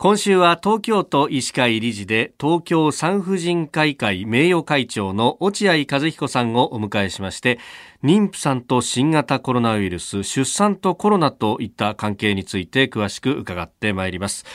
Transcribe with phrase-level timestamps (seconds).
[0.00, 7.58] 今週は東京都医師会理事で東京産婦人科医会名誉会長の落合和彦さんをお迎えしまして
[8.04, 14.46] 妊婦さんと新型コロナウイルス出産とコロナといった関係について詳しく伺ってまいります。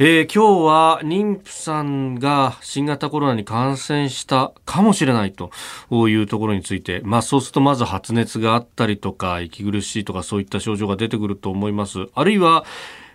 [0.00, 5.50] えー、今日は妊婦さんが新型コロナに感染したかもしれないと
[6.08, 12.06] いうところについて、まあそうするとまず発熱があったりとか、息苦しいとかそういった症状が出てくると思います。
[12.14, 12.64] あるいは、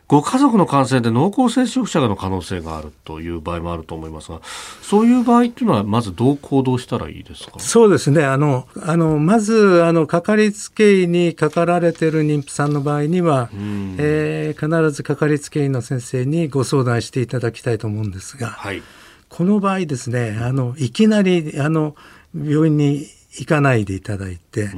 [0.08, 4.40] ご家族の感染で濃厚接触者の可能性があるという場合もあると思いますが、
[4.84, 7.58] そういう場合っていうのは、まずどう行動したらいいですか？
[7.58, 13.50] そうですね、あのあのまずあの、かかりつけ医にかかられている妊婦さんの場合には、
[13.98, 18.84] えー、必ずかかりつけ医の先生にご相談していただきたいと思うんですが、はい、
[19.30, 21.96] この場合ですね、あのいきなりあの
[22.36, 24.78] 病院に行かないでいただいて、と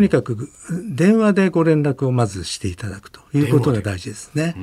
[0.00, 0.50] にかく
[0.88, 4.54] 電話でご連絡をまずしていただくということが大事ですね。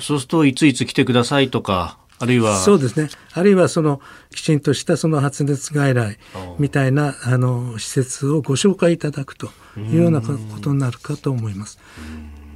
[0.00, 2.56] そうするといついつ来てくださいとか、あるいは。
[2.56, 3.08] そうですね。
[3.32, 6.18] あるいはそのきちんとしたその発熱外来
[6.58, 11.78] みたいなあの施設をご紹介いただくというようなことになるかと思います。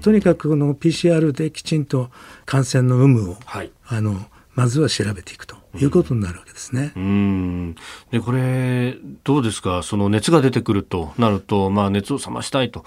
[0.03, 2.11] とにかくこの PCR できちんと
[2.45, 6.93] 感染の有無を、はい、あのまずは調べていくということになるわけですね。
[6.95, 7.75] うん、
[8.11, 9.83] でこれどうですか？
[9.83, 12.85] その熱が出てくるとなると、まあ、熱を冷ましたいと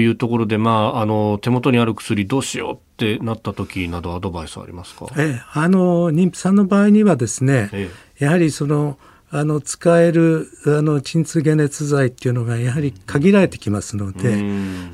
[0.00, 7.90] いうところで、まあ、あの手元にある薬どうしようってなった時などアドバイスありますか、ええ、あの妊婦さんの場合にはですね、え
[8.20, 8.98] え、やはりその
[9.32, 14.42] あの使えるあの鎮痛解熱剤っていうのがやはり限られてきますので、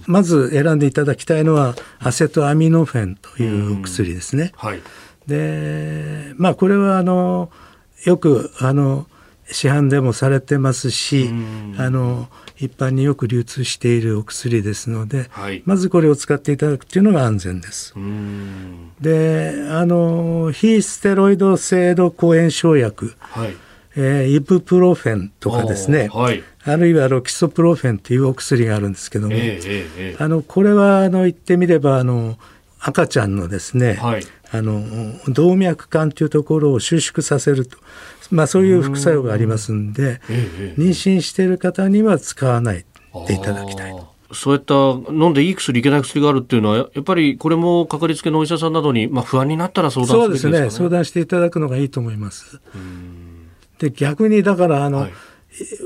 [0.07, 4.53] まず選んでいただきたいのはアセトアミノフェンというお薬ですね。
[4.55, 4.83] はい
[5.27, 7.51] でまあこれはあの
[8.05, 9.07] よくあの
[9.51, 11.31] 市販でもされてますし、
[11.79, 17.95] あの一般によく流通しているお薬ですので、はい、まずこれを使っていただくというのが安全です。
[19.01, 23.57] であの非ステロイド性度抗炎症薬、はい。
[23.99, 32.37] えー、イブプロフェンとかですね、はい、あるいはロキソプロフェンというお薬があるんですけども、えーえー、あのこれはあの言ってみればあの
[32.89, 34.81] 赤ちゃんのですね、はい、あの
[35.29, 37.79] 動脈管というところを収縮させると、
[38.31, 40.21] まあ、そういう副作用がありますんで、
[40.77, 42.87] 妊娠している方には使わない
[43.27, 44.15] でいただきたいと。
[44.33, 52.61] そういった飲んでいい薬、いけない薬があるっていうのは、やっぱりこれもかかりつけのお医者さんなどに、まあ、不安になったら相談するべきですか、ね、そうですね、相談していただくのがいいと思います。
[53.79, 55.13] で逆にだからあの、はい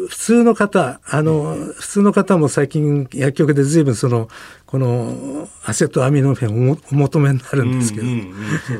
[0.09, 4.29] 普通の方、あの、普通の方も最近薬局で随分その、
[4.67, 8.07] このアセトアミノフェンをお求めになるんですけど、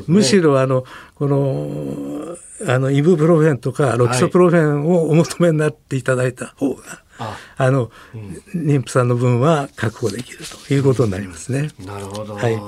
[0.07, 0.83] むしろあの、
[1.15, 2.37] この、
[2.67, 6.97] あの、イブプロフェンとかロキソプロフェンをお求めになっていただいた方が、はい、
[7.57, 7.71] あ。
[7.71, 11.69] の、うん、妊婦さんの分は確保できるということになりますね。
[11.85, 12.35] なるほど。
[12.35, 12.59] はい。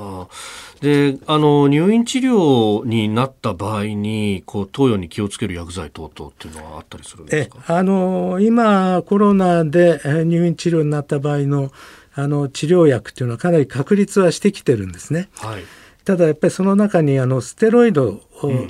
[0.81, 7.77] であの入院治療になった場合にこう投与に気をつける薬剤等々っていうのはあったりするんですか？
[7.77, 11.71] あの今コロナで入院治療になった場合の
[12.15, 15.29] あの治療薬っていうのはかなり確立はしてきてるんですね。
[15.37, 15.63] はい、
[16.03, 18.19] ただやっぱりその中にあのステロイドっ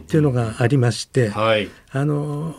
[0.05, 2.55] ていうのがありまして、うんうんはい、あの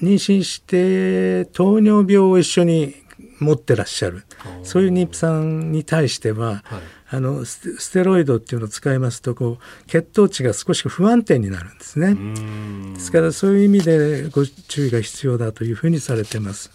[0.00, 2.94] 妊娠して糖尿病を一緒に
[3.38, 4.24] 持ってらっしゃる。
[4.62, 6.80] そういう妊婦さんに対しては、はい、
[7.10, 12.16] あのステロイドっていうのを使いますとこう血糖値が少し不安定になるんですね。
[12.94, 16.70] ですからそういう意味でご注意が必要だというふうにされてます。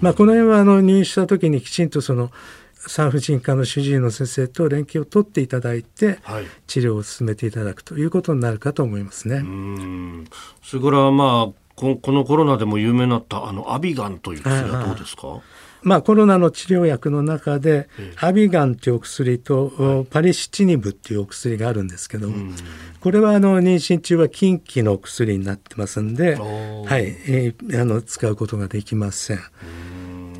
[0.00, 2.30] まあ、この辺はあの入院した時にきちんとその
[2.74, 9.44] 産婦人科の主治医の先生と連携を取っていただいて、はい、治療を進めていただくということになるかと思いますね。
[10.62, 15.40] それからまあこのコロナでも有名になったあのアビガンという薬はどうですか、
[15.82, 17.88] まあ、コロナの治療薬の中で、
[18.20, 22.52] アビガンというお薬と、パリシチニブっていうお薬があるんですけども、
[23.00, 26.42] これはあの妊娠中は禁忌の薬になってますんで、は
[26.98, 27.16] い。
[27.26, 29.38] えー、あの使うことができません。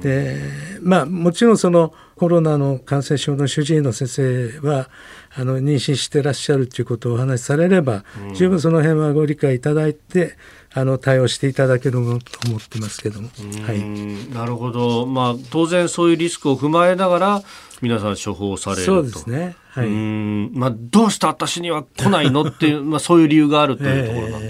[0.00, 0.40] で
[0.82, 4.90] まあもちろんそのコロナの感染症の主治医の先生は
[5.34, 8.04] あの妊娠してらっしゃるということをお話しされれば、
[8.34, 10.36] 十分その辺はご理解いただいて
[10.72, 13.28] あの対応していただけるものと思ってますけども。
[13.66, 17.42] はい、なるほど、まあ、当然そういうリスクを踏まえながら
[17.80, 18.86] 皆さん処方されると。
[18.86, 19.88] そうですね、はい。
[19.88, 24.49] まあ、どうして私には来ないのっていう、 まあ、そういう理由があるというところなんで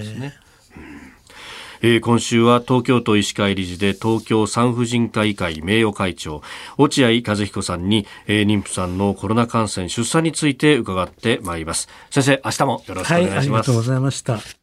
[1.81, 6.41] えー、今週は東京都医師会理事で東京産婦人科医会名誉会長
[6.77, 11.89] 落合和彦さんに、えー、妊婦さんのコロナ感染出産について伺ってまいります。
[12.09, 14.60] 先生明日もよろしくお願いします、はい、ありがとうございました。